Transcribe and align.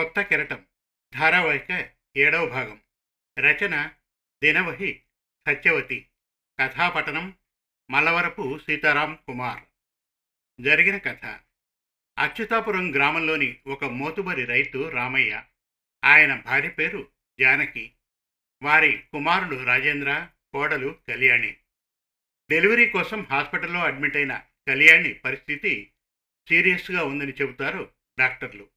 కొత్త 0.00 0.20
కెరటం. 0.22 0.66
ధారావాహిక 1.14 1.90
ఏడవ 2.16 2.46
భాగం. 2.46 2.80
రచన 3.38 3.92
దినవహి 4.42 5.02
సత్యవతి. 5.48 6.08
కథాపఠనం 6.60 7.34
మలవరపు 7.90 8.58
సీతారాం 8.58 9.18
కుమార్. 9.26 9.62
జరిగిన 10.62 10.96
కథ. 10.96 11.24
అచ్యుతాపురం 12.18 12.94
గ్రామంలోని 12.94 13.60
ఒక 13.66 13.84
మోతుబరి 13.84 14.44
రైతు 14.44 14.88
రామయ్య. 14.88 15.42
ఆయన 16.04 16.34
భార్య 16.34 16.68
పేరు 16.68 17.08
జానకి. 17.40 17.92
వారి 18.62 19.04
కుమారుడు 19.12 19.64
రాజేంద్ర 19.64 20.28
కోడలు 20.52 20.98
కళ్యాణి. 21.08 21.56
డెలివరీ 22.50 22.88
కోసం 22.88 23.26
హాస్పిటల్లో 23.30 23.80
అడ్మిట్ 23.80 24.16
అయిన 24.16 24.42
కళ్యాణి 24.68 25.14
పరిస్థితి 25.14 25.92
సీరియస్గా 26.48 27.04
ఉందని 27.04 27.32
చెబుతారు 27.32 27.92
డాక్టర్లు. 28.18 28.68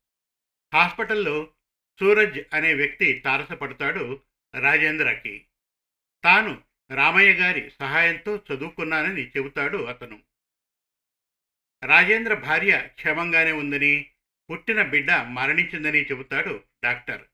హాస్పిటల్లో 0.74 1.52
సూరజ్ 2.00 2.40
అనే 2.54 2.74
వ్యక్తి 2.74 3.14
తారసపడతాడు 3.14 4.22
రాజేంద్రకి. 4.60 5.46
తాను 6.24 6.64
రామయ్య 6.96 7.34
గారి 7.34 7.70
సహాయంతో 7.70 8.42
చదువుకున్నానని 8.54 9.28
చెబుతాడు 9.28 9.78
అతను. 9.78 10.24
రాజేంద్ర 11.84 12.34
భార్య 12.34 12.90
క్షేమంగానే 12.96 13.52
ఉందని 13.52 14.10
పుట్టిన 14.52 14.84
బిడ్డ 14.84 15.12
మరణించిందని 15.12 16.04
చెబుతాడు 16.04 16.64
డాక్టర్. 16.84 17.26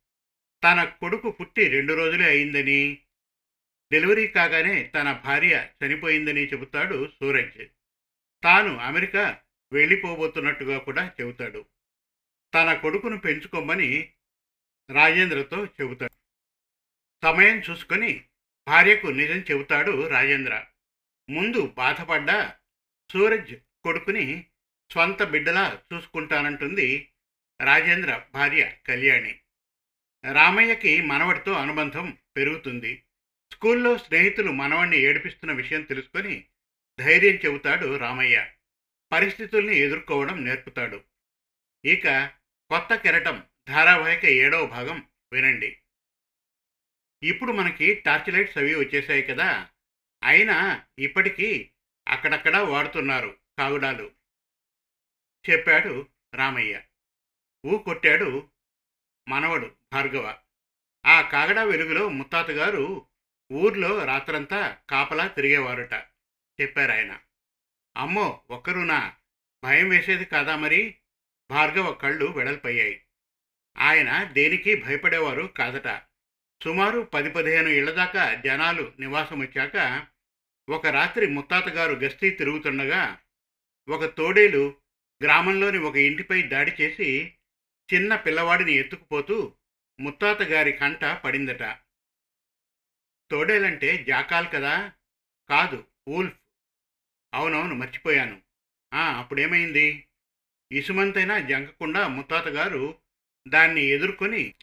తన 0.64 0.84
కొడుకు 0.84 1.32
పుట్టి 1.32 1.68
రెండు 1.68 1.94
రోజులే 1.94 2.26
అయిందని 2.26 2.98
డెలివరీ 3.92 4.28
కాగానే 4.28 4.84
తన 4.84 5.12
భార్య 5.12 5.70
చనిపోయిందని 5.86 6.48
చెబుతాడు 6.48 7.10
సూరజ్. 7.20 7.66
తాను 8.44 8.78
అమెరికా 8.78 9.40
వెళ్ళిపోబోతున్నట్టుగా 9.72 10.78
కూడా 10.78 11.12
చెబుతాడు. 11.22 11.66
తన 12.54 12.74
కొడుకును 12.74 13.18
పెంచుకోమని 13.18 14.14
రాజేంద్రతో 14.90 15.66
చెబుతాడు. 15.66 16.14
సమయం 17.24 17.60
చూసుకొని 17.60 18.26
భార్యకు 18.68 19.08
నిజం 19.08 19.40
చెబుతాడు 19.52 20.08
రాజేంద్ర. 20.08 20.66
ముందు 21.30 21.68
బాధపడ్డ 21.68 22.54
సూరజ్ 23.12 23.56
కొడుకుని 23.84 24.46
స్వంత 24.92 25.24
బిడ్డలా 25.24 25.82
చూసుకుంటానంటుంది 25.94 27.10
రాజేంద్ర 27.62 28.26
భార్య 28.34 28.78
కళ్యాణి. 28.88 29.40
రామయ్యకి 30.34 31.02
మనవడితో 31.02 31.52
అనుబంధం 31.52 32.18
పెరుగుతుంది. 32.38 33.04
స్కూల్లో 33.54 33.98
స్నేహితులు 33.98 34.52
మనవణ్ణి 34.52 34.98
ఏడిపిస్తున్న 34.98 35.54
విషయం 35.54 35.82
తెలుసుకొని 35.82 36.46
ధైర్యం 37.00 37.36
చెబుతాడు 37.36 37.98
రామయ్య. 37.98 38.52
పరిస్థితుల్ని 39.12 39.78
ఎదుర్కోవడం 39.78 40.46
నేర్పుతాడు. 40.46 41.04
ఇక 41.86 42.32
కొత్త 42.72 42.96
కెరటం 42.96 43.48
ధారావాహిక 43.70 44.26
ఏడవ 44.26 44.66
భాగం 44.66 45.08
వినండి. 45.34 45.78
ఇప్పుడు 47.24 47.52
మనకి 47.52 47.94
టార్చ్ 47.94 48.34
లైట్స్ 48.34 48.58
అవి 48.58 48.76
వచ్చేసాయి 48.76 49.24
కదా. 49.24 49.70
అయినా 50.24 50.86
ఇప్పటికీ 51.00 51.72
అక్కడక్కడ 52.08 52.58
వాడుతున్నారు 52.58 53.38
కాగుడాలు. 53.60 54.12
చెప్పాడు 55.50 56.10
రామయ్య. 56.36 56.82
ఊ 57.66 57.78
కొట్టాడు 57.78 58.50
మనవడు 59.30 59.76
భార్గవ. 59.94 60.38
ఆ 61.06 61.22
కాగడా 61.22 61.64
వెలుగులో 61.64 62.10
ముత్తాత 62.10 62.50
గారు 62.50 63.06
ఊర్లో 63.52 64.06
రాత్రంతా 64.06 64.78
కాపలా 64.90 65.28
తిరిగేవారట 65.28 65.94
చెప్పారాయన. 66.62 67.20
అమ్మో 67.98 68.44
ఒక్కరునా? 68.50 69.16
భయం 69.64 69.90
వేసేది 69.90 70.26
కాదా 70.26 70.56
మరి? 70.56 70.99
భార్గవ 71.52 71.94
కళ్ళు 71.94 72.26
వెడల్పయ్యాయి. 72.26 73.02
ఆయన 73.78 74.24
దేనికి 74.24 74.76
భయపడేవారు 74.76 75.44
కాదట. 75.44 76.02
సుమారు 76.64 77.02
పది 77.02 77.30
పదిహేను 77.30 77.70
ఇళ్ళ 77.70 77.92
దాకా 77.92 78.34
జనాలు 78.34 78.94
నివాసం 79.00 79.40
వచ్చాక 79.40 80.08
ఒక 80.70 80.88
రాత్రి 80.88 81.28
ముత్తాతగారు 81.28 81.94
గస్తీ 81.94 82.30
తిరుగుతుండగా 82.30 83.20
ఒక 83.90 84.06
తోడేలు 84.06 84.76
గ్రామంలోని 85.24 85.78
ఒక 85.78 85.96
ఇంటిపై 85.96 86.42
దాడి 86.42 86.72
చేసి 86.82 87.34
చిన్న 87.94 88.16
పిల్లవాడిని 88.16 88.74
ఎత్తుకుపోతూ 88.74 89.56
ముత్తాత 90.00 90.42
గారి 90.42 90.72
కంట 90.72 91.06
పడిందట. 91.06 91.78
తోడేలంటే 93.32 94.06
జాకాల్ 94.08 94.48
కదా? 94.54 94.94
కాదు 95.50 95.88
ఊల్ఫ్. 96.10 96.38
అవునవును 97.34 97.76
మర్చిపోయాను. 97.76 98.42
ఆ 98.94 99.20
అప్పుడేమైంది? 99.20 100.09
ఇసుమంతైనా 100.72 101.40
జంకకుండా 101.40 102.08
ముత్తాత 102.08 102.48
గారు 102.48 103.00
దాన్ని 103.48 103.82
ఎదుర్కొని 103.82 104.56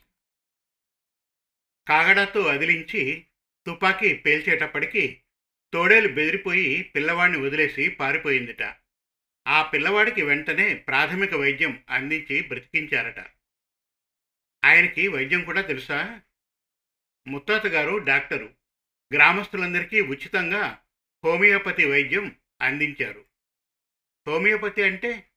కాగడాతో 1.89 2.43
అదిలించి 2.43 3.27
తుపాకీ 3.67 4.15
పేల్చేటప్పటికి 4.15 5.23
తోడేలు 5.73 6.09
బెదిరిపోయి 6.09 6.83
పిల్లవాడిని 6.83 7.39
వదిలేసి 7.39 7.89
పారిపోయిందిట. 7.89 8.63
ఆ 9.49 9.63
పిల్లవాడికి 9.63 10.23
వెంటనే 10.23 10.75
ప్రాథమిక 10.75 11.35
వైద్యం 11.35 11.85
అందించి 11.91 12.49
బ్రతికించారట. 12.49 13.19
ఆయనకి 14.65 15.09
వైద్యం 15.09 15.45
కూడా 15.45 15.61
తెలుసా? 15.61 16.21
ముత్తాత 17.27 17.67
గారు 17.67 17.97
డాక్టరు. 17.97 18.55
గ్రామస్తులందరికీ 19.15 20.01
ఉచితంగా 20.01 20.83
హోమియోపతి 21.25 21.85
వైద్యం 21.85 22.37
అందించారు. 22.61 23.25
హోమియోపతి 24.29 24.83
అంటే 24.83 25.29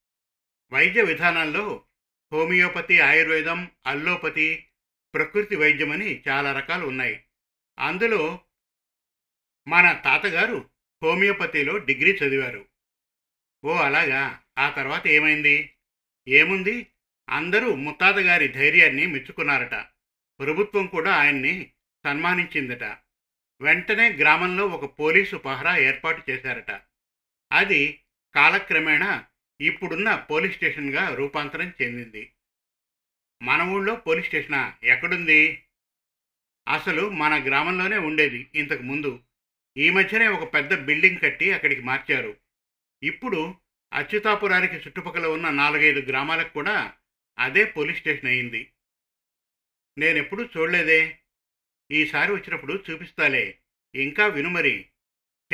వైద్య 0.71 1.03
విధానాల్లో 1.03 1.83
హోమియోపతి 2.33 2.99
ఆయుర్వేదం 2.99 3.71
అల్లోపతి 3.85 4.67
ప్రకృతి 5.13 5.55
వైద్యం 5.55 5.91
అని 5.91 6.23
చాలా 6.29 6.51
రకాలు 6.51 6.85
ఉన్నాయి. 6.85 7.23
అందులో 7.79 8.39
మన 9.67 10.01
తాతగారు 10.05 10.69
హోమియోపతిలో 11.03 11.77
డిగ్రీ 11.77 12.11
చదివారు. 12.11 12.65
ఓ 13.65 13.75
అలాగా? 13.75 14.41
ఆ 14.59 14.69
తర్వాత 14.69 15.07
ఏమైంది? 15.07 15.73
ఏముంది? 16.27 16.87
అందరూ 17.29 17.75
ముత్తాత 17.75 18.15
గారి 18.15 18.47
ధైర్యాన్ని 18.47 19.07
మెచ్చుకున్నారట. 19.07 19.75
ప్రభుత్వం 20.39 20.87
కూడా 20.87 21.15
ఆయన్ని 21.15 21.71
సన్మానించిందట. 22.05 22.83
వెంటనే 23.61 24.11
గ్రామంలో 24.11 24.67
ఒక 24.67 24.99
పోలీసు 24.99 25.35
పహరా 25.35 25.77
ఏర్పాటు 25.77 26.31
చేశారట. 26.31 26.71
అది 27.51 28.01
కాలక్రమేణా 28.35 29.25
ఇప్పుడున్న 29.61 30.15
పోలీస్ 30.15 30.55
స్టేషన్గా 30.55 31.15
రూపాంతరం 31.15 31.73
చెందింది. 31.81 32.33
మన 33.43 33.61
ఊళ్ళో 33.61 33.95
పోలీస్ 33.95 34.27
స్టేషనా? 34.27 34.77
ఎక్కడుంది? 34.83 35.65
అసలు 36.67 37.09
మన 37.09 37.45
గ్రామంలోనే 37.45 37.97
ఉండేది 37.97 38.51
ఇంతకు 38.55 38.83
ముందు. 38.83 39.23
ఈ 39.77 39.89
మధ్యనే 39.89 40.27
ఒక 40.27 40.53
పెద్ద 40.53 40.79
బిల్డింగ్ 40.79 41.19
కట్టి 41.19 41.51
అక్కడికి 41.51 41.81
మార్చారు. 41.81 42.37
ఇప్పుడు 43.03 43.55
అచ్యుతాపురానికి 43.93 44.75
చుట్టుపక్కల 44.75 45.27
ఉన్న 45.27 45.49
నాలుగైదు 45.49 45.99
గ్రామాలకు 45.99 46.53
కూడా 46.53 46.97
అదే 47.39 47.65
పోలీస్ 47.65 47.99
స్టేషన్ 47.99 48.29
అయింది. 48.29 48.71
నేనెప్పుడు 49.97 50.49
చూడలేదే. 50.57 51.19
ఈసారి 51.91 52.31
వచ్చినప్పుడు 52.31 52.83
చూపిస్తాలే. 52.91 53.59
ఇంకా 53.95 54.27
వినుమరి 54.27 54.89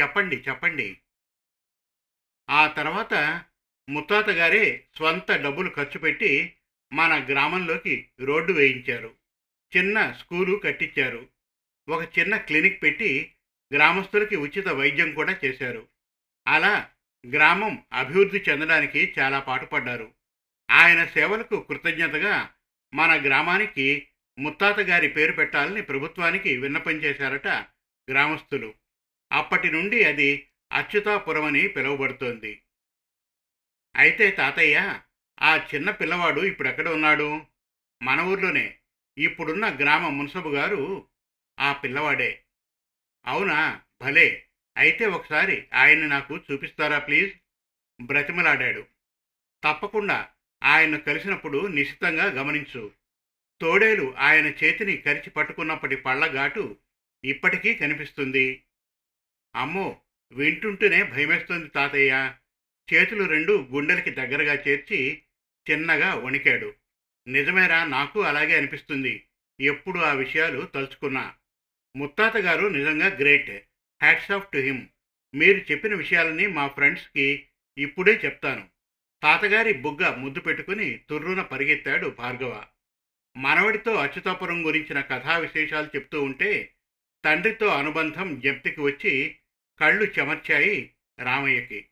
చెప్పండి 0.01 0.35
చెప్పండి. 0.35 0.97
ఆ 2.49 2.67
తర్వాత 2.67 3.45
ముత్తాత 3.89 4.29
గారే 4.29 4.83
స్వంత 4.95 5.31
డబ్బులు 5.31 5.69
ఖర్చు 5.69 5.99
పెట్టి 5.99 6.53
మన 6.93 7.25
గ్రామంలోకి 7.29 8.09
రోడ్డు 8.19 8.53
వేయించారు. 8.53 9.15
చిన్న 9.77 10.11
స్కూలు 10.11 10.55
కట్టించారు. 10.55 11.27
ఒక 11.89 12.19
చిన్న 12.19 12.37
క్లినిక్ 12.37 12.83
పెట్టి 12.83 13.33
గ్రామస్తులకి 13.73 14.35
ఉచిత 14.35 14.67
వైద్యం 14.67 15.11
కూడా 15.11 15.39
చేశారు. 15.45 15.87
అలా 16.47 16.89
గ్రామం 17.33 17.83
అభివృద్ధి 17.93 18.43
చెందడానికి 18.49 19.13
చాలా 19.19 19.39
పాటుపడ్డారు. 19.39 20.11
ఆయన 20.71 21.05
సేవలకు 21.05 21.61
కృతజ్ఞతగా 21.61 22.49
మన 22.93 23.21
గ్రామానికి 23.25 24.07
ముత్తాత 24.39 24.79
గారి 24.79 25.09
పేరు 25.09 25.31
పెట్టాలని 25.31 25.81
ప్రభుత్వానికి 25.81 26.57
విన్నపం 26.57 26.91
చేశారట 26.91 27.47
గ్రామస్తులు. 28.11 28.73
అప్పటి 29.31 29.71
నుండి 29.71 30.03
అది 30.03 30.47
అచ్యుతాపురం 30.71 31.45
అని 31.45 31.67
పిలువబడుతోంది. 31.67 32.61
అయితే 33.95 34.31
తాతయ్య 34.31 34.99
ఆ 35.41 35.57
చిన్న 35.57 35.91
పిల్లవాడు 35.91 36.41
ఇప్పుడెక్కడ 36.41 36.89
ఉన్నాడు? 36.89 37.45
మన 38.01 38.21
ఊర్లోనే. 38.21 38.77
ఇప్పుడున్న 39.17 39.69
గ్రామ 39.69 40.09
మున్సబు 40.09 40.49
గారు 40.49 41.07
ఆ 41.59 41.73
పిల్లవాడే. 41.73 42.43
అవునా? 43.25 43.81
భలే! 44.01 44.45
అయితే 44.77 45.05
ఒకసారి 45.05 45.67
ఆయన్ని 45.73 46.07
నాకు 46.07 46.37
చూపిస్తారా 46.37 46.99
ప్లీజ్? 46.99 47.33
బ్రతిమలాడాడు. 48.01 48.87
తప్పకుండా 49.63 50.29
ఆయన్ను 50.63 50.99
కలిసినప్పుడు 50.99 51.67
నిశ్చితంగా 51.67 52.25
గమనించు. 52.25 52.91
తోడేలు 53.61 54.15
ఆయన 54.17 54.45
చేతిని 54.45 54.97
కరిచి 54.97 55.29
పట్టుకున్నప్పటి 55.29 55.95
పళ్ళఘాటు 55.95 56.77
ఇప్పటికీ 57.23 57.73
కనిపిస్తుంది. 57.73 58.63
అమ్మో! 59.55 60.01
వింటుంటేనే 60.31 61.03
భయమేస్తుంది 61.03 61.67
తాతయ్య. 61.67 62.33
చేతులు 62.93 63.23
రెండు 63.23 63.67
గుండెలకి 63.71 64.09
దగ్గరగా 64.09 64.53
చేర్చి 64.53 65.21
చిన్నగా 65.71 66.15
వణికాడు. 66.15 66.73
నిజమేరా 67.27 67.85
నాకు 67.85 68.21
అలాగే 68.21 68.57
అనిపిస్తుంది. 68.57 69.23
ఎప్పుడు 69.61 69.99
ఆ 69.99 70.13
విషయాలు 70.13 70.61
తలుచుకున్నా. 70.61 71.35
ముత్తాత 71.95 72.37
గారు 72.37 72.67
నిజంగా 72.67 73.07
great. 73.07 73.49
Hats 74.01 74.31
off 74.31 74.51
to 74.51 74.57
him. 74.57 74.87
మీరు 75.35 75.71
చెప్పిన 75.71 75.95
విషయాలని 75.95 76.47
మా 76.47 76.67
ఫ్రెండ్స్కి 76.67 77.47
ఇప్పుడే 77.77 78.21
చెప్తాను. 78.25 78.67
తాతగారి 79.23 79.73
బుగ్గ 79.73 80.15
ముద్దు 80.15 80.39
పెట్టుకుని 80.39 80.99
తుర్రున 81.09 81.41
పరిగెత్తాడు 81.41 82.07
భార్గవ. 82.07 82.63
మనవడితో 83.37 83.95
అచ్యుతాపురం 83.95 84.67
గురించిన 84.67 85.01
కథా 85.01 85.37
విశేషాలు 85.37 85.85
చెప్తూ 85.85 86.23
ఉంటే 86.23 86.73
తండ్రితో 87.25 87.67
అనుబంధం 87.67 88.39
జప్తికి 88.39 88.81
వచ్చి 88.81 89.35
కళ్ళు 89.79 90.03
చెమర్చాయి 90.03 90.91
రామయ్యకి. 91.19 91.85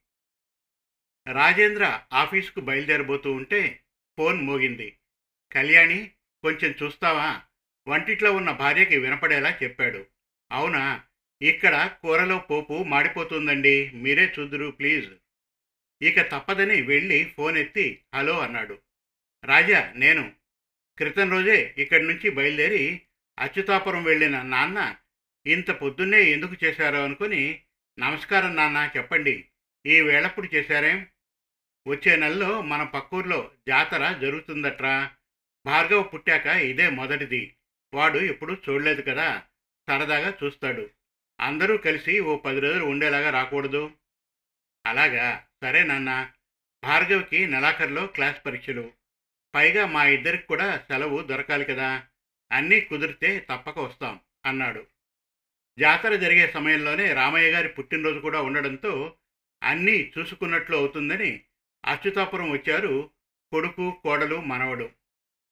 రాజేంద్ర 1.27 2.01
ఆఫీసుకు 2.13 2.59
బయలుదేరబోతూ 2.59 3.31
ఉంటే 3.31 3.79
ఫోన్ 4.17 4.41
మోగింది. 4.41 4.97
కళ్యాణి 5.53 6.11
కొంచెం 6.43 6.73
చూస్తావా? 6.83 7.41
వంటిట్లో 7.87 8.33
ఉన్న 8.33 8.51
భార్యకి 8.51 8.97
వినపడేలా 8.97 9.59
చెప్పాడు. 9.63 10.05
అవునా? 10.51 11.03
ఇక్కడ 11.41 11.95
కూరలో 12.01 12.37
పోపు 12.37 12.83
మాడిపోతుందండి. 12.83 13.91
మీరే 13.93 14.33
చూద్దురు 14.39 14.71
ప్లీజ్. 14.71 15.09
ఇక 16.01 16.21
తప్పదని 16.21 16.81
వెళ్ళి 16.81 17.33
ఫోన్ 17.37 17.57
ఎత్తి 17.57 18.01
హలో 18.15 18.39
అన్నాడు. 18.39 18.79
రాజా 19.45 19.93
నేను. 19.95 20.31
క్రితం 20.97 21.31
రోజే 21.31 21.75
ఇక్కడి 21.77 22.03
నుంచి 22.03 22.29
బయలుదేరి 22.29 23.01
అచ్యుతాపురం 23.39 24.03
వెళ్ళిన 24.03 24.41
నాన్న 24.41 24.95
ఇంత 25.47 25.71
పొద్దున్నే 25.71 26.23
ఎందుకు 26.23 26.65
చేశారో 26.65 27.03
అనుకుని 27.03 27.61
నమస్కారం 27.99 28.55
నాన్న 28.55 28.91
చెప్పండి. 28.97 29.45
ఈ 29.85 30.01
వేళప్పుడు 30.01 30.55
చేశారేం? 30.55 31.07
వచ్చే 31.87 32.15
నెలలో 32.15 32.61
మన 32.61 32.83
పక్కూర్లో 32.83 33.51
జాతర 33.67 34.17
జరుగుతుందట్రా? 34.17 35.11
భార్గవ 35.65 36.03
పుట్టాక 36.03 36.45
ఇదే 36.45 36.89
మొదటిది. 36.89 37.55
వాడు 37.93 38.19
ఎప్పుడు 38.19 38.57
చూడలేదు 38.69 39.01
కదా? 39.01 39.43
సరదాగా 39.89 40.33
చూస్తాడు. 40.43 40.89
అందరూ 41.41 41.77
కలిసి 41.77 42.19
ఓ 42.19 42.37
పది 42.37 42.59
రోజులు 42.59 42.85
ఉండేలాగా 42.85 43.29
రాకూడదు. 43.29 43.91
అలాగా? 44.85 45.45
సరే 45.63 45.83
నాన్న. 45.83 46.31
భార్గవ్కి 46.83 47.47
నెలాఖరులో 47.47 48.07
క్లాస్ 48.07 48.45
పరీక్షలు. 48.45 48.91
పైగా 49.55 49.85
మా 49.85 50.05
ఇద్దరికి 50.05 50.47
కూడా 50.47 50.77
సెలవు 50.77 51.21
దొరకాలి 51.21 51.65
కదా? 51.65 52.05
అన్నీ 52.51 52.81
కుదిరితే 52.81 53.39
తప్పక 53.39 53.79
వస్తాం 53.79 54.19
అన్నాడు. 54.45 54.87
జాతర 55.79 56.15
జరిగే 56.15 56.51
సమయంలోనే 56.51 57.13
రామయ్య 57.13 57.51
గారి 57.51 57.69
పుట్టినరోజు 57.69 58.19
కూడా 58.19 58.41
ఉండడంతో 58.41 59.15
అన్నీ 59.63 60.11
చూసుకున్నట్లు 60.17 60.77
అవుతుందని 60.77 61.43
అచ్యుతాపురం 61.85 62.51
వచ్చారు 62.51 63.09
కొడుకు 63.51 63.97
కోడలు 64.03 64.41
మనవడు. 64.41 64.89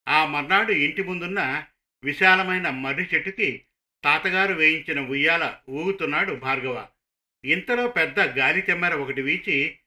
ఆ 0.08 0.26
మర్నాడు 0.26 0.72
ఇంటి 0.72 1.04
ముందున్న 1.04 1.64
విశాలమైన 2.04 2.70
మర్రి 2.70 3.10
చెట్టుకి 3.14 3.66
తాతగారు 4.04 4.54
వేయించిన 4.54 5.00
ఉయ్యాల 5.00 5.58
ఊగుతున్నాడు 5.70 6.34
భార్గవ. 6.34 6.88
ఇంతలో 7.46 7.88
పెద్ద 7.88 8.20
గాలి 8.20 8.62
తెమ్మెర 8.62 8.94
ఒకటి 8.94 9.22
వీచి 9.22 9.78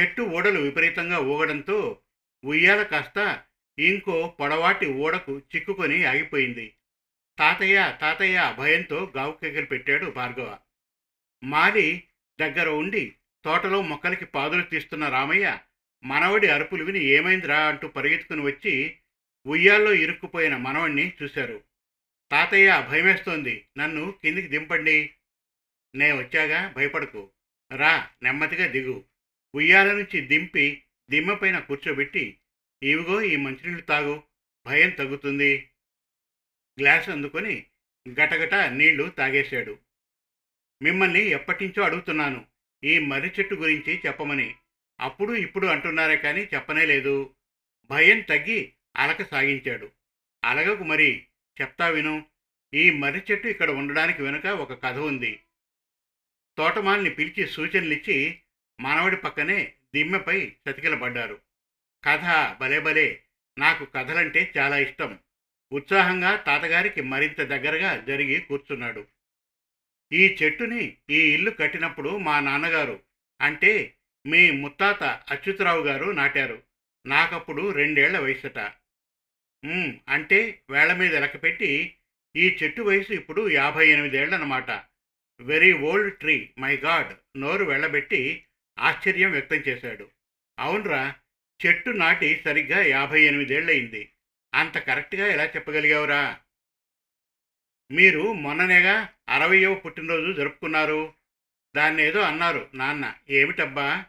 చెట్టు 0.00 0.22
ఊడలు 0.22 0.60
విపరీతంగా 0.60 1.18
ఊగడంతో 1.18 2.00
ఉయ్యాల 2.44 2.82
కాస్త 2.82 3.42
ఇంకో 3.78 4.36
పొడవాటి 4.40 4.86
ఊడకు 4.86 5.38
చిక్కుకొని 5.38 6.04
ఆగిపోయింది. 6.04 6.74
తాతయ్య 7.38 7.98
తాతయ్య 8.00 8.54
భయంతో 8.58 9.12
గావుకెక్కలు 9.16 9.66
పెట్టాడు 9.66 10.10
భార్గవ. 10.10 10.58
మాలి 11.44 12.04
దగ్గర 12.40 12.68
ఉండి 12.68 13.14
తోటలో 13.44 13.82
మొక్కలకి 13.82 14.24
పాదులు 14.24 14.62
తీస్తున్న 14.62 15.08
రామయ్య 15.08 15.58
మనవడి 16.06 16.46
అరుపులు 16.48 16.84
విని 16.84 17.04
ఏమైందిరా 17.04 17.68
అంటూ 17.68 17.88
పరిగెత్తుకుని 17.88 18.40
వచ్చి 18.40 18.96
ఉయ్యాల్లో 19.46 19.92
ఇరుక్కుపోయిన 19.92 20.56
మనవణ్ణి 20.56 21.12
చూశారు. 21.22 21.64
తాతయ్య 22.30 22.86
భయమేస్తోంది. 22.90 23.66
నన్ను 23.78 24.12
కిందికి 24.22 24.48
దింపండి. 24.48 25.14
నే 25.94 26.12
వచ్చాగా 26.12 26.72
భయపడకు. 26.76 27.30
రా 27.76 28.08
నెమ్మదిగా 28.22 28.66
దిగు. 28.66 29.04
ఉయ్యాల 29.54 29.92
నుంచి 29.92 30.20
దింపి 30.20 30.82
దిమ్మపైన 31.10 31.58
కూర్చోబెట్టి 31.58 32.38
ఇవిగో 32.82 33.22
ఈ 33.22 33.36
మంచినీళ్ళు 33.36 33.80
తాగు. 33.80 34.22
భయం 34.66 34.90
తగ్గుతుంది. 34.90 35.70
గ్లాస్ 36.80 37.08
అందుకొని 37.08 37.66
గటగట 38.08 38.54
నీళ్ళు 38.54 39.08
తాగేశాడు. 39.08 39.78
మిమ్మల్ని 40.82 41.20
ఎప్పటించో 41.20 41.82
అడుగుతున్నాను. 41.82 42.46
ఈ 42.84 42.98
మర్రి 42.98 43.28
చెట్టు 43.28 43.54
గురించి 43.54 44.00
చెప్పమని. 44.06 44.54
అప్పుడు 45.00 45.32
ఇప్పుడు 45.32 45.66
అంటున్నారే 45.66 46.16
కానీ 46.16 46.48
చెప్పనే 46.54 46.86
లేదు. 46.86 47.34
భయం 47.90 48.20
తగ్గి 48.20 48.72
అలక 48.96 49.22
సాగించాడు. 49.22 49.90
అలగకు 50.44 50.84
మరి 50.84 51.26
చెప్తా 51.60 51.88
విను. 51.88 52.26
ఈ 52.74 52.90
మర్రి 52.90 53.22
చెట్టు 53.30 53.48
ఇక్కడ 53.48 53.70
ఉండడానికి 53.70 54.22
వెనుక 54.22 54.46
ఒక 54.46 54.82
కథ 54.84 54.98
ఉంది. 54.98 55.40
తోటమాలిని 56.58 57.10
పిలిచి 57.10 57.46
సూచనలిచ్చి 57.46 58.40
మనవడి 58.80 59.16
పక్కనే 59.16 59.72
దిమ్మెపై 59.94 60.52
చతికిలబడ్డారు. 60.70 61.40
కథ 62.04 62.56
భలే 62.60 62.80
భలే. 62.80 63.22
నాకు 63.58 63.84
కథలంటే 63.84 64.52
చాలా 64.58 64.78
ఇష్టం. 64.78 65.18
ఉత్సాహంగా 65.72 66.36
తాతగారికి 66.36 67.02
మరింత 67.02 67.40
దగ్గరగా 67.40 67.96
జరిగి 67.96 68.40
కూర్చున్నాడు. 68.40 69.06
ఈ 70.12 70.36
చెట్టుని 70.42 70.96
ఈ 71.10 71.34
ఇల్లు 71.34 71.50
కట్టినప్పుడు 71.50 72.18
మా 72.18 72.40
నాన్నగారు 72.40 73.02
అంటే 73.40 73.96
మీ 74.26 74.50
ముత్తాత 74.50 75.02
అచ్యుతరావు 75.02 75.82
గారు 75.82 76.10
నాటారు. 76.10 76.62
నాకప్పుడు 77.06 77.70
రెండేళ్ళ 77.70 78.18
వయసుట. 78.18 78.58
అంటే 80.08 80.62
వేళ్ళ 80.70 80.92
మీద 80.92 81.16
లెక్కపెట్టి 81.16 81.94
ఈ 82.36 82.58
చెట్టు 82.62 82.82
వయసు 82.82 83.12
ఇప్పుడు 83.12 83.50
యాభై 83.50 83.88
ఎనిమిదేళ్ళన్నమాట 83.88 84.70
very 85.40 85.72
old 85.72 86.18
tree 86.18 86.50
my 86.58 86.76
God 86.76 87.40
నోరు 87.40 87.64
వెళ్ళబెట్టి 87.64 88.44
ఆశ్చర్యం 88.78 89.30
వ్యక్తం 89.30 89.56
చేశాడు. 89.56 90.10
అవునరా 90.58 91.14
చెట్టు 91.66 91.90
నాటి 91.90 92.42
సరిగ్గా 92.44 92.82
యాభై 92.82 93.22
ఎనిమిదేళ్ళయింది 93.22 94.12
అంత 94.54 94.78
కరెక్ట్గా 94.78 95.26
ఎలా 95.26 95.44
చెప్పగలిగావురా? 95.44 96.40
మీరు 97.90 98.32
మొన్ననేగా 98.32 99.08
అరవయవ 99.28 99.74
పుట్టినరోజు 99.74 100.32
జరుపుకున్నారు. 100.32 101.14
దాన్ని 101.76 102.02
ఏదో 102.02 102.20
అన్నారు 102.20 102.70
నాన్న. 102.74 103.14
ఏమిటబ్బా? 103.30 104.04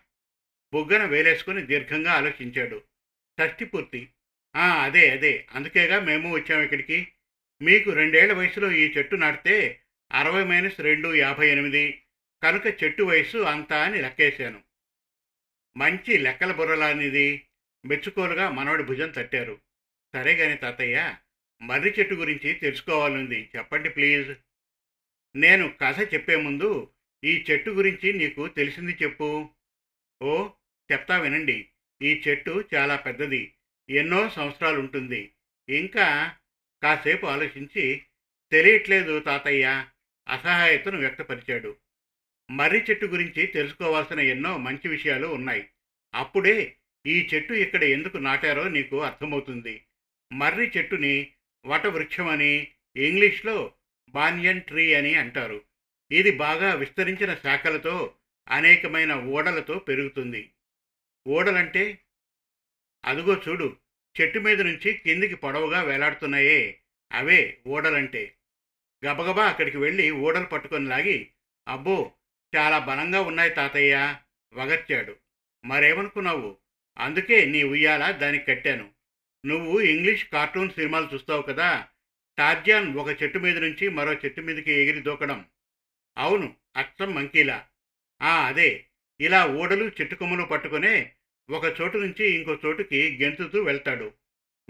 బుగ్గన 0.76 1.06
వేలేసుకుని 1.06 1.66
దీర్ఘంగా 1.66 2.12
ఆలోచించాడు. 2.12 2.84
షష్టి 3.42 3.66
పూర్తి. 3.66 4.10
"ఆ, 4.56 4.84
అదే 4.84 5.10
అదే. 5.10 5.48
అందుకేగా 5.52 6.00
మేము 6.00 6.34
వచ్చాము 6.34 6.62
ఇక్కడికి. 6.62 7.08
మీకు 7.62 7.90
రెండేళ్ళ 7.90 8.34
వయసులో 8.34 8.72
ఈ 8.72 8.94
చెట్టు 8.98 9.16
నాటితే 9.16 9.82
అరవై 10.12 10.44
మైనస్ 10.44 10.80
రెండు 10.80 11.16
యాభై 11.16 11.50
ఎనిమిది. 11.50 12.02
కనుక 12.44 12.84
చెట్టు 12.84 13.04
వయసు 13.04 13.38
అంతా 13.38 13.84
అని 13.84 14.02
లెక్కేశాను. 14.02 14.62
మంచి 15.78 16.18
లెక్కల 16.18 16.52
బుర్రలానిది. 16.52 17.46
మెచ్చుకోలుగా 17.86 18.50
మనవడి 18.50 18.84
భుజం 18.84 19.10
తట్టారు. 19.10 19.62
సరే 20.14 20.36
గాని 20.36 20.58
తాతయ్య 20.58 21.16
మర్రి 21.62 21.94
చెట్టు 22.00 22.14
గురించి 22.14 22.54
తెలుసుకోవాలనుంది. 22.54 23.50
చెప్పండి 23.58 23.90
ప్లీజ్. 23.90 24.34
నేను 25.36 25.74
కథ 25.82 26.14
చెప్పే 26.14 26.36
ముందు 26.36 26.92
ఈ 27.24 27.46
చెట్టు 27.52 27.70
గురించి 27.70 28.14
నీకు 28.14 28.48
తెలిసింది 28.48 28.98
చెప్పు. 29.04 29.50
ఓ 30.22 30.50
చెప్తా 30.92 31.20
వినండి. 31.20 31.70
ఈ 32.02 32.22
చెట్టు 32.28 32.64
చాలా 32.76 32.96
పెద్దది. 32.96 33.54
ఎన్నో 33.90 34.30
సంవత్సరాలు 34.30 34.80
ఉంటుంది 34.80 35.32
ఇంకా 35.70 36.36
కాసేపు 36.84 37.26
ఆలోచించి 37.26 38.02
తెలియట్లేదు 38.52 39.20
తాతయ్య. 39.20 39.86
అసహాయతను 40.28 40.98
వ్యక్తపరిచాడు. 40.98 41.76
మర్రి 42.52 42.84
చెట్టు 42.90 43.06
గురించి 43.06 43.48
తెలుసుకోవాల్సిన 43.48 44.20
ఎన్నో 44.20 44.58
మంచి 44.58 44.88
విషయాలు 44.88 45.28
ఉన్నాయి. 45.28 45.70
అప్పుడే 46.16 46.76
ఈ 47.08 47.30
చెట్టు 47.34 47.54
ఇక్కడ 47.54 47.84
ఎందుకు 47.84 48.18
నాటారో 48.18 48.70
నీకు 48.70 49.02
అర్థమవుతుంది. 49.02 49.82
మర్రి 50.34 50.72
చెట్టుని 50.78 51.32
వటవృక్షమని 51.66 52.68
ఇంగ్లీష్లో 52.96 53.74
బానియన్ 54.10 54.62
ట్రీ 54.62 54.94
అని 54.94 55.16
అంటారు. 55.16 55.62
ఇది 56.12 56.32
బాగా 56.32 56.74
విస్తరించిన 56.74 57.36
శాఖలతో 57.36 58.16
అనేకమైన 58.50 59.14
ఓడలతో 59.14 59.80
పెరుగుతుంది. 59.80 60.52
ఓడలంటే 61.28 62.02
అదుగో 63.06 63.42
చూడు 63.48 63.78
చెట్టు 64.22 64.40
మీద 64.40 64.62
నుంచి 64.62 64.94
కిందికి 64.94 65.36
పొడవుగా 65.36 65.82
వేలాడుతున్నాయే. 65.82 66.80
అవే 67.12 67.58
ఓడలంటే. 67.68 68.36
గబగబా 69.06 69.46
అక్కడికి 69.46 69.78
వెళ్ళి 69.78 70.12
ఓడలు 70.12 70.46
పట్టుకొని 70.46 70.88
లాగి 70.88 71.32
అబ్బో 71.68 72.12
చాలా 72.56 72.80
బలంగా 72.80 73.22
ఉన్నాయి 73.22 73.50
తాతయ్య 73.50 74.16
వగర్చాడు. 74.54 75.16
మరేమనుకున్నావు? 75.66 76.58
అందుకే 76.98 77.46
నీ 77.46 77.64
ఉయ్యాల 77.64 78.12
దానికి 78.12 78.46
కట్టాను. 78.46 78.92
నువ్వు 79.46 79.80
ఇంగ్లీష్ 79.80 80.26
కార్టూన్ 80.26 80.70
సినిమాలు 80.70 81.10
చూస్తావు 81.14 81.42
కదా 81.42 81.88
టార్జాన్ 82.38 82.98
ఒక 82.98 83.24
చెట్టు 83.24 83.40
మీద 83.40 83.58
నుంచి 83.58 83.90
మరో 83.90 84.14
చెట్టు 84.14 84.42
మీదకి 84.42 84.72
ఎగిరి 84.72 85.02
దూకడం. 85.02 85.46
అవును 86.18 86.56
అచ్చం 86.78 87.14
మంకీలా. 87.14 87.68
ఆ 88.22 88.46
అదే 88.46 88.86
ఇలా 89.20 89.46
ఓడలు 89.46 89.92
చెట్టు 90.02 90.16
కొమ్మలు 90.16 90.44
పట్టుకునే 90.44 91.15
ఒక 91.50 91.82
చోటు 91.82 91.98
నుంచి 91.98 92.38
ఇంకో 92.38 92.58
చోటుకి 92.66 93.20
గెంతుతూ 93.24 93.64
వెళ్తాడు. 93.64 94.12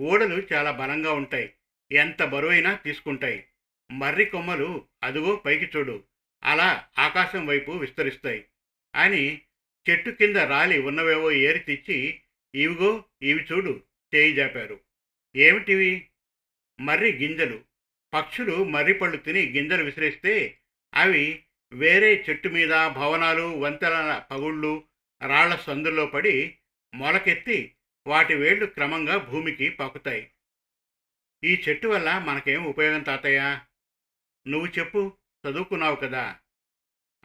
ఊడలు 0.02 0.44
చాలా 0.54 0.72
బలంగా 0.72 1.12
ఉంటాయి. 1.12 1.54
ఎంత 1.92 2.24
బరువైనా 2.24 2.76
తీసుకుంటాయి. 2.76 3.46
మర్రి 3.92 4.26
కొమ్మలు 4.26 4.86
అదుగో 5.04 5.36
పైకి 5.36 5.78
చూడు. 5.78 6.04
అలా 6.44 6.86
ఆకాశం 7.00 7.46
వైపు 7.46 7.72
విస్తరిస్తాయి. 7.72 8.46
అని 8.96 9.42
చెట్టు 9.90 10.10
కింద 10.10 10.36
రాలి 10.36 10.82
ఉన్నవేవో 10.82 11.32
ఏరి 11.32 11.60
తెచ్చి 11.60 12.22
ఇవిగో 12.56 13.04
ఇవి 13.22 13.46
చూడు 13.52 13.84
చేయి 14.16 14.34
జాపారు. 14.34 14.80
ఏమిటివి? 15.36 16.08
మర్రి 16.82 17.12
గింజలు. 17.12 17.62
పక్షులు 18.14 18.64
మర్రి 18.64 18.94
పళ్ళు 18.94 19.18
తిని 19.18 19.40
గింజలు 19.40 19.84
విసిరేస్తే 19.84 20.58
అవి 20.96 21.44
వేరే 21.74 22.26
చెట్టు 22.30 22.50
మీద 22.50 22.70
భవనాలు 22.70 23.42
వంతెనల 23.42 24.24
పగుళ్ళు 24.32 24.84
రాళ్ళ 25.28 25.56
సందుల్లో 25.56 26.06
పడి 26.06 26.58
మొలకెత్తి 26.96 27.76
వాటి 28.08 28.34
వేళ్ళు 28.34 28.66
క్రమంగా 28.66 29.18
భూమికి 29.18 29.70
పాకుతాయి. 29.70 30.32
ఈ 31.44 31.64
చెట్టు 31.70 31.88
వల్ల 31.88 32.18
మనకేం 32.18 32.64
ఉపయోగం 32.64 33.04
తాతయ్య? 33.04 33.60
నువ్వు 34.48 34.68
చెప్పు 34.80 35.18
చదువుకున్నావు 35.48 35.96
కదా. 35.96 36.40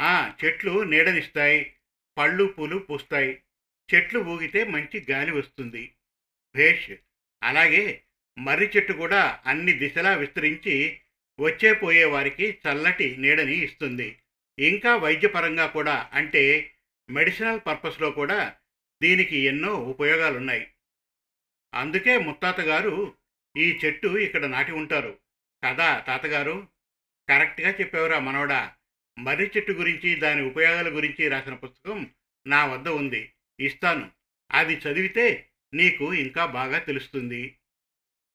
ఆ 0.01 0.35
చెట్లు 0.45 0.83
నీడనిస్తాయి 0.83 1.77
పళ్ళు 2.19 2.45
పూలు 2.45 2.79
పూస్తాయి. 2.79 3.43
చెట్లు 3.95 4.21
ఊగితే 4.21 4.65
మంచి 4.65 5.07
గాలి 5.11 5.31
వస్తుంది. 5.31 5.95
భేష్ 6.57 6.91
అలాగే 7.43 8.05
మర్రి 8.39 8.73
చెట్టు 8.77 8.93
కూడా 8.93 9.43
అన్ని 9.47 9.73
దిశలా 9.73 10.17
విస్తరించి 10.17 11.01
వచ్చే 11.41 11.73
పోయే 11.73 12.05
వారికి 12.05 12.59
చల్లటి 12.69 13.17
నీడని 13.17 13.65
ఇస్తుంది. 13.65 14.19
ఇంకా 14.59 14.97
వైద్యపరంగా 14.97 15.67
కూడా 15.67 16.11
అంటే 16.13 16.75
మెడిసినల్ 17.11 17.61
పర్పస్లో 17.67 18.11
కూడా 18.11 18.57
దీనికి 19.03 19.39
ఎన్నో 19.39 19.75
ఉపయోగాలున్నాయి. 19.75 20.71
అందుకే 21.75 22.19
ముత్తాత 22.19 22.61
గారు 22.61 23.15
ఈ 23.57 23.79
చెట్టు 23.85 24.09
ఇక్కడ 24.19 24.45
నాటి 24.47 24.73
ఉంటారు. 24.73 25.19
కదా 25.65 26.01
తాతగారు? 26.01 26.69
కరెక్ట్గా 27.29 27.71
చెప్పేవరా 27.71 28.19
మనవడా? 28.19 28.75
మర్రి 29.19 29.51
చెట్టు 29.57 29.73
గురించి 29.73 30.15
దాని 30.15 30.43
ఉపయోగాల 30.43 30.89
గురించి 30.89 31.29
రాసిన 31.29 31.55
పుస్తకం 31.55 32.11
నా 32.47 32.67
వద్ద 32.67 32.89
ఉంది. 32.89 33.33
ఇస్తాను. 33.61 34.11
అది 34.53 34.75
చదివితే 34.75 35.51
నీకు 35.75 36.15
ఇంకా 36.15 36.47
బాగా 36.47 36.79
తెలుస్తుంది. 36.79 37.57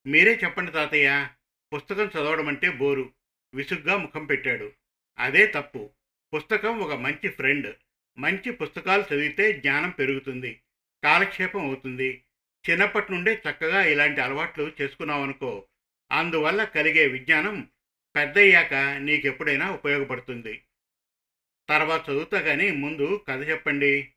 మీరే 0.07 0.39
చెప్పండి 0.43 0.72
తాతయ్య. 0.72 1.27
పుస్తకం 1.75 2.05
చదవడం 2.05 2.48
అంటే 2.48 2.69
బోరు. 2.69 3.13
విసుగ్గా 3.53 3.98
ముఖం 3.98 4.25
పెట్టాడు. 4.25 4.72
అదే 5.19 5.48
తప్పు. 5.48 5.89
పుస్తకం 6.36 6.79
ఒక 6.79 6.93
మంచి 6.93 7.29
ఫ్రెండ్. 7.29 7.75
మంచి 8.17 8.51
పుస్తకాలు 8.51 9.03
చదివితే 9.03 9.53
జ్ఞానం 9.53 9.89
పెరుగుతుంది 9.89 10.62
కాలక్షేపం 11.03 11.65
అవుతుంది. 11.65 12.24
చిన్నప్పటి 12.69 13.12
నుండే 13.12 13.41
చక్కగా 13.50 13.86
ఇలాంటి 13.86 14.22
అలవాట్లు 14.22 14.72
చేసుకున్నావనుకో 14.81 15.67
అందువల్ల 16.12 16.63
కలిగే 16.63 17.07
విజ్ఞానం 17.07 17.69
పెద్దయ్యాక 18.15 18.74
నీకెప్పుడైనా 19.00 19.72
ఉపయోగపడుతుంది. 19.72 20.62
తర్వాత 21.69 22.10
చదువుతా 22.10 22.41
కానీ 22.41 22.72
ముందు 22.72 23.25
కథ 23.27 23.50
చెప్పండి. 23.50 24.13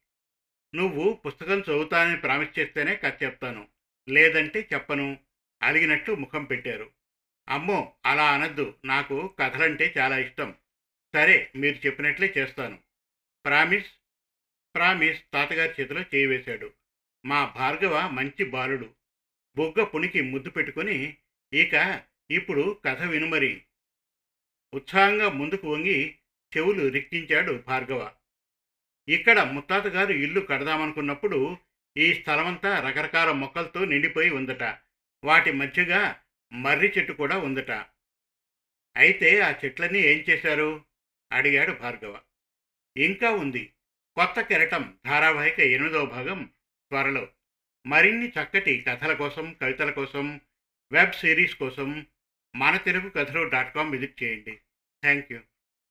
నువ్వు 0.75 1.23
పుస్తకం 1.27 1.61
చదువుతానని 1.61 2.17
ప్రామిస్ 2.17 2.59
చేస్తేనే 2.59 2.97
కథ 2.97 3.23
చెప్తాను. 3.23 3.69
లేదంటే 4.09 4.69
చెప్పను. 4.75 5.19
అలిగినట్లు 5.63 6.15
ముఖం 6.15 6.45
పెట్టారు. 6.45 6.91
అమ్మో! 7.49 7.95
అలా 8.07 8.33
అనద్దు. 8.33 8.75
నాకు 8.85 9.35
కథలంటే 9.39 9.95
చాలా 9.99 10.19
ఇష్టం. 10.19 10.55
సరే 11.15 11.53
మీరు 11.57 11.87
చెప్పినట్లే 11.87 12.35
చేస్తాను. 12.39 12.79
ప్రామిస్ 13.49 13.91
ప్రామిస్ 14.77 15.23
తాతగారి 15.35 15.73
చేతిలో 15.81 16.01
చేయివేశాడు 16.01 16.73
మా 17.27 17.45
భార్గవ 17.45 18.09
మంచి 18.09 18.45
బాలుడు. 18.45 18.95
బొగ్గ 19.57 19.85
పునికి 19.85 20.21
ముద్దు 20.21 20.51
పెట్టుకొని 20.51 21.17
ఇక 21.53 22.03
ఇప్పుడు 22.31 22.81
కథ 22.85 23.03
వినుమరి 23.03 23.65
ఉత్సాహంగా 24.75 25.29
ముందుకు 25.29 25.73
వంగి 25.73 26.15
చెవులు 26.57 26.89
రిక్కించాడు 26.89 27.53
భార్గవ. 27.53 28.15
ఇక్కడ 29.09 29.41
ముత్తాతగారు 29.41 30.13
ఇల్లు 30.13 30.41
కడదామనుకున్నప్పుడు 30.41 31.57
ఈ 31.97 32.15
స్థలమంతా 32.15 32.81
రకరకాల 32.81 33.31
మొక్కలతో 33.31 33.85
నిండిపోయి 33.85 34.31
ఉందట. 34.31 34.63
వాటి 35.25 35.53
మధ్యగా 35.53 36.21
మర్రి 36.53 36.89
చెట్టు 36.99 37.13
కూడా 37.13 37.39
ఉందట. 37.39 37.71
అయితే 38.97 39.41
ఆ 39.41 39.55
చెట్లన్నీ 39.65 39.99
ఏం 39.99 40.25
చేశారు? 40.31 40.85
అడిగాడు 41.33 41.73
భార్గవ. 41.73 42.21
ఇంకా 42.99 43.31
ఉంది. 43.31 43.73
కొత్త 44.15 44.41
కెరటం 44.41 44.99
ధారావాహిక 45.07 45.61
ఎనిమిదవ 45.61 46.05
భాగం 46.05 46.51
త్వరలో. 46.91 47.29
మరిన్ని 47.87 48.29
చక్కటి 48.29 48.85
కథల 48.89 49.13
కోసం 49.13 49.57
కవితల 49.63 49.91
కోసం 49.91 50.41
వెబ్ 50.93 51.13
సిరీస్ 51.13 51.55
కోసం 51.55 52.07
మన 52.57 52.77
Telugu 52.77 53.09
Kathalu 53.09 53.49
dot 53.49 53.75
com 53.75 53.91
visit 53.91 54.23
చేయండి. 54.23 54.53
Thank 55.03 55.33
you 55.33 55.41